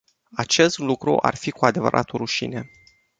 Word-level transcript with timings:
Acest 0.35 0.77
lucru 0.77 1.17
ar 1.21 1.35
fi 1.35 1.49
cu 1.51 1.65
adevărat 1.65 2.11
o 2.13 2.17
rușine. 2.17 2.69